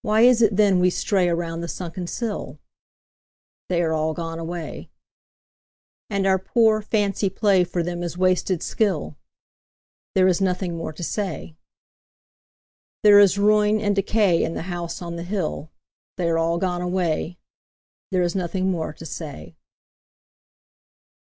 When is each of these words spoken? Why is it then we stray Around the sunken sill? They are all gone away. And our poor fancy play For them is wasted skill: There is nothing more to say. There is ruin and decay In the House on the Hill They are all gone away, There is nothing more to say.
Why 0.00 0.22
is 0.22 0.40
it 0.40 0.56
then 0.56 0.80
we 0.80 0.88
stray 0.88 1.28
Around 1.28 1.60
the 1.60 1.68
sunken 1.68 2.06
sill? 2.06 2.60
They 3.68 3.82
are 3.82 3.92
all 3.92 4.14
gone 4.14 4.38
away. 4.38 4.88
And 6.08 6.26
our 6.26 6.38
poor 6.38 6.80
fancy 6.80 7.28
play 7.28 7.62
For 7.62 7.82
them 7.82 8.02
is 8.02 8.16
wasted 8.16 8.62
skill: 8.62 9.18
There 10.14 10.26
is 10.26 10.40
nothing 10.40 10.78
more 10.78 10.94
to 10.94 11.04
say. 11.04 11.56
There 13.02 13.18
is 13.20 13.36
ruin 13.36 13.82
and 13.82 13.94
decay 13.94 14.42
In 14.42 14.54
the 14.54 14.62
House 14.62 15.02
on 15.02 15.16
the 15.16 15.24
Hill 15.24 15.70
They 16.16 16.30
are 16.30 16.38
all 16.38 16.56
gone 16.56 16.80
away, 16.80 17.36
There 18.10 18.22
is 18.22 18.34
nothing 18.34 18.70
more 18.70 18.94
to 18.94 19.04
say. 19.04 19.56